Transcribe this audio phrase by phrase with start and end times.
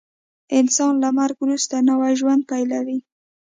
[0.59, 2.97] انسان له مرګ وروسته نوی ژوند پیلوي